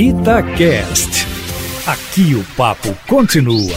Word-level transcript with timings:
Itacast. 0.00 1.26
Aqui 1.84 2.32
o 2.36 2.44
papo 2.56 2.96
continua. 3.08 3.76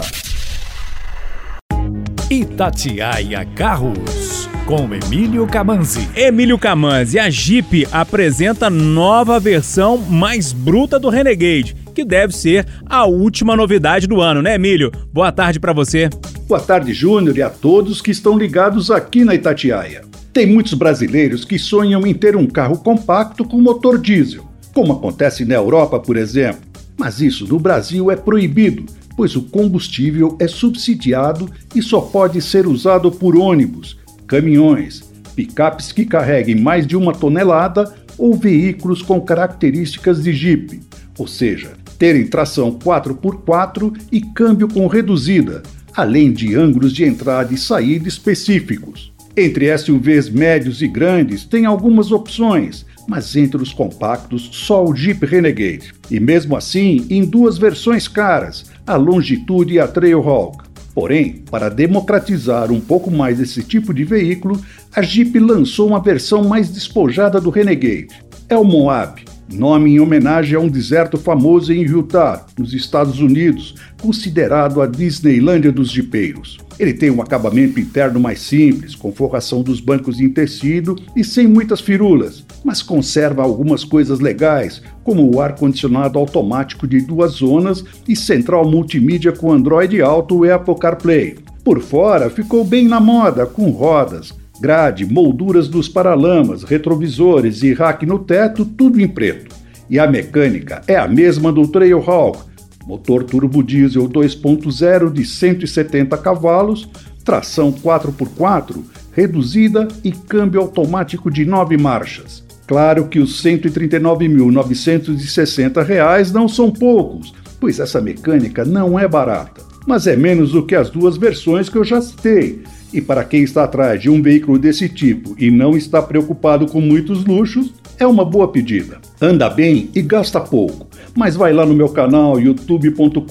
Itatiaia 2.30 3.44
Carros, 3.56 4.48
com 4.68 4.88
Emílio 4.94 5.48
Camanzi. 5.48 6.08
Emílio 6.16 6.60
Camanzi, 6.60 7.18
a 7.18 7.28
Jeep 7.28 7.88
apresenta 7.92 8.70
nova 8.70 9.40
versão 9.40 9.98
mais 9.98 10.54
bruta 10.54 11.00
do 11.00 11.10
Renegade, 11.10 11.76
que 11.96 12.06
deve 12.06 12.36
ser 12.36 12.68
a 12.86 13.04
última 13.08 13.56
novidade 13.56 14.06
do 14.06 14.22
ano, 14.22 14.44
né, 14.44 14.54
Emílio? 14.54 14.92
Boa 15.12 15.32
tarde 15.32 15.60
para 15.60 15.74
você. 15.74 16.08
Boa 16.48 16.62
tarde, 16.62 16.94
Júnior, 16.94 17.36
e 17.36 17.42
a 17.42 17.50
todos 17.50 18.00
que 18.00 18.12
estão 18.12 18.38
ligados 18.38 18.92
aqui 18.92 19.26
na 19.26 19.34
Itatiaia. 19.34 20.04
Tem 20.32 20.46
muitos 20.46 20.76
brasileiros 20.76 21.44
que 21.44 21.58
sonham 21.58 22.06
em 22.06 22.14
ter 22.14 22.36
um 22.36 22.46
carro 22.46 22.78
compacto 22.78 23.44
com 23.44 23.60
motor 23.60 23.98
diesel 23.98 24.51
como 24.74 24.94
acontece 24.94 25.46
na 25.46 25.56
Europa, 25.56 26.00
por 26.00 26.18
exemplo. 26.18 26.62
Mas 26.98 27.20
isso 27.20 27.48
no 27.48 27.60
Brasil 27.60 28.12
é 28.12 28.16
proibido, 28.16 28.86
pois 29.16 29.36
o 29.36 29.44
combustível 29.44 30.36
é 30.40 30.48
subsidiado 30.48 31.50
e 31.76 31.82
só 31.82 32.02
pode 32.02 32.42
ser 32.42 32.68
usado 32.68 33.12
por 33.12 33.36
ônibus, 33.36 33.98
caminhões, 34.28 35.04
picapes 35.36 35.92
que 35.92 36.06
carreguem 36.06 36.56
mais 36.56 36.86
de 36.86 36.96
uma 36.96 37.14
tonelada 37.14 37.94
ou 38.18 38.34
veículos 38.34 39.02
com 39.02 39.20
características 39.20 40.24
de 40.24 40.34
Jeep, 40.34 40.82
ou 41.18 41.28
seja, 41.28 41.72
terem 41.98 42.28
tração 42.28 42.72
4x4 42.72 43.96
e 44.12 44.22
câmbio 44.22 44.68
com 44.68 44.88
reduzida, 44.88 45.64
além 45.96 46.32
de 46.32 46.56
ângulos 46.56 46.94
de 46.94 47.04
entrada 47.04 47.54
e 47.54 47.58
saída 47.58 48.08
específicos. 48.08 49.12
Entre 49.36 49.76
SUVs 49.78 50.30
médios 50.30 50.82
e 50.82 50.88
grandes 50.88 51.46
tem 51.46 51.66
algumas 51.66 52.12
opções, 52.12 52.86
mas 53.08 53.36
entre 53.36 53.62
os 53.62 53.72
compactos 53.72 54.50
só 54.52 54.84
o 54.84 54.94
Jeep 54.94 55.26
Renegade. 55.26 55.94
E 56.10 56.20
mesmo 56.20 56.56
assim, 56.56 57.06
em 57.10 57.24
duas 57.24 57.58
versões 57.58 58.08
caras, 58.08 58.66
a 58.86 58.96
Longitude 58.96 59.76
e 59.76 59.80
a 59.80 59.88
Trailhawk. 59.88 60.70
Porém, 60.94 61.44
para 61.50 61.70
democratizar 61.70 62.72
um 62.72 62.82
pouco 62.82 63.10
mais 63.10 63.40
esse 63.40 63.64
tipo 63.64 63.94
de 63.94 64.04
veículo, 64.04 64.62
a 64.94 65.02
Jeep 65.02 65.40
lançou 65.40 65.88
uma 65.88 66.02
versão 66.02 66.44
mais 66.44 66.70
despojada 66.70 67.40
do 67.40 67.50
Renegade. 67.50 68.10
É 68.50 68.58
o 68.58 68.66
Moab, 68.66 69.24
nome 69.52 69.92
em 69.92 70.00
homenagem 70.00 70.56
a 70.56 70.60
um 70.60 70.68
deserto 70.68 71.18
famoso 71.18 71.74
em 71.74 71.82
Utah, 71.82 72.46
nos 72.58 72.74
Estados 72.74 73.20
Unidos, 73.20 73.76
considerado 74.02 74.82
a 74.82 74.88
Disneylândia 74.88 75.72
dos 75.72 75.90
jipeiros. 75.90 76.58
Ele 76.80 76.94
tem 76.94 77.12
um 77.12 77.22
acabamento 77.22 77.80
interno 77.80 78.20
mais 78.20 78.42
simples, 78.42 78.96
com 78.96 79.12
forração 79.12 79.62
dos 79.62 79.80
bancos 79.80 80.20
em 80.20 80.30
tecido 80.30 80.96
e 81.16 81.24
sem 81.24 81.48
muitas 81.48 81.80
firulas, 81.80 82.44
mas 82.64 82.82
conserva 82.82 83.44
algumas 83.44 83.84
coisas 83.84 84.20
legais, 84.20 84.82
como 85.04 85.32
o 85.32 85.40
ar-condicionado 85.40 86.18
automático 86.18 86.88
de 86.88 87.02
duas 87.02 87.34
zonas 87.34 87.84
e 88.08 88.16
central 88.16 88.70
multimídia 88.70 89.32
com 89.32 89.52
Android 89.52 90.02
Auto 90.02 90.46
e 90.46 90.52
Apple 90.52 90.76
CarPlay. 90.76 91.38
Por 91.64 91.80
fora, 91.82 92.30
ficou 92.30 92.64
bem 92.64 92.88
na 92.88 93.00
moda, 93.00 93.46
com 93.46 93.70
rodas, 93.70 94.34
grade, 94.62 95.06
molduras 95.06 95.68
dos 95.68 95.90
paralamas, 95.90 96.62
retrovisores 96.62 97.64
e 97.64 97.74
rack 97.74 98.06
no 98.06 98.20
teto, 98.20 98.64
tudo 98.64 99.02
em 99.02 99.08
preto. 99.08 99.56
E 99.90 99.98
a 99.98 100.06
mecânica 100.06 100.84
é 100.88 100.96
a 100.96 101.08
mesma 101.08 101.52
do 101.52 101.68
Trailhawk, 101.68 102.38
motor 102.86 103.24
turbo 103.24 103.64
diesel 103.64 104.08
2.0 104.08 105.12
de 105.12 105.26
170 105.26 106.16
cavalos, 106.20 106.88
tração 107.26 107.74
4x4, 107.74 108.84
reduzida 109.12 109.88
e 110.04 110.12
câmbio 110.12 110.62
automático 110.62 111.32
de 111.32 111.44
9 111.44 111.76
marchas. 111.78 112.44
Claro 112.68 113.08
que 113.08 113.20
os 113.20 113.44
R$ 113.44 113.58
139.960 113.58 116.32
não 116.32 116.48
são 116.48 116.72
poucos, 116.72 117.34
pois 117.60 117.80
essa 117.80 118.00
mecânica 118.00 118.64
não 118.64 118.98
é 118.98 119.06
barata, 119.08 119.62
mas 119.86 120.08
é 120.08 120.16
menos 120.16 120.52
do 120.52 120.66
que 120.66 120.76
as 120.76 120.90
duas 120.90 121.18
versões 121.18 121.68
que 121.68 121.78
eu 121.78 121.84
já 121.84 122.02
citei, 122.02 122.64
e 122.94 123.02
para 123.02 123.24
quem 123.24 123.44
está 123.44 123.64
atrás 123.64 124.02
de 124.02 124.10
um 124.10 124.22
veículo 124.22 124.58
desse 124.60 124.90
tipo 124.90 125.36
e 125.38 125.50
não 125.50 125.78
está 125.78 126.02
preocupado 126.02 126.66
com 126.66 126.82
muitos 126.82 127.26
luxos, 127.26 127.74
é 127.98 128.06
uma 128.06 128.26
boa 128.26 128.48
pedida. 128.48 129.00
Anda 129.22 129.50
bem 129.50 129.90
e 129.94 130.02
gasta 130.02 130.40
pouco. 130.40 130.88
Mas 131.16 131.36
vai 131.36 131.54
lá 131.54 131.66
no 131.66 131.76
meu 131.76 131.90
canal 131.90 132.40
youtube.com.br 132.40 133.22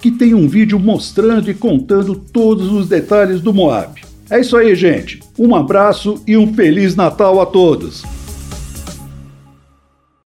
que 0.00 0.10
tem 0.10 0.34
um 0.34 0.48
vídeo 0.48 0.78
mostrando 0.78 1.50
e 1.50 1.54
contando 1.54 2.14
todos 2.14 2.70
os 2.72 2.88
detalhes 2.88 3.40
do 3.40 3.54
Moab. 3.54 4.02
É 4.30 4.40
isso 4.40 4.56
aí, 4.56 4.74
gente. 4.74 5.20
Um 5.38 5.54
abraço 5.54 6.22
e 6.26 6.36
um 6.36 6.52
Feliz 6.52 6.96
Natal 6.96 7.40
a 7.40 7.46
todos! 7.46 8.13